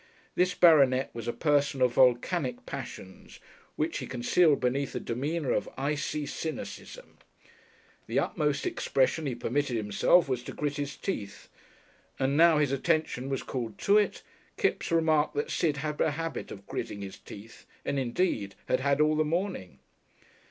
This 0.33 0.55
baronet 0.55 1.11
was 1.13 1.27
a 1.27 1.31
person 1.31 1.79
of 1.79 1.93
volcanic 1.93 2.65
passions 2.65 3.39
which 3.75 3.99
he 3.99 4.07
concealed 4.07 4.59
beneath 4.59 4.95
a 4.95 4.99
demeanour 4.99 5.51
of 5.51 5.69
"icy 5.77 6.25
cynicism." 6.25 7.19
The 8.07 8.17
utmost 8.17 8.65
expression 8.65 9.27
he 9.27 9.35
permitted 9.35 9.77
himself 9.77 10.27
was 10.27 10.41
to 10.45 10.53
grit 10.53 10.77
his 10.77 10.97
teeth; 10.97 11.49
and 12.17 12.35
now 12.35 12.57
his 12.57 12.71
attention 12.71 13.29
was 13.29 13.43
called 13.43 13.77
to 13.81 13.99
it, 13.99 14.23
Kipps 14.57 14.91
remarked 14.91 15.35
that 15.35 15.51
Sid 15.51 15.75
also 15.75 15.81
had 15.87 16.01
a 16.01 16.11
habit 16.13 16.49
of 16.49 16.65
gritting 16.65 17.03
his 17.03 17.19
teeth 17.19 17.67
and 17.85 17.99
indeed 17.99 18.55
had 18.67 18.79
had 18.79 19.01
all 19.01 19.15
the 19.15 19.23
morning. 19.23 19.77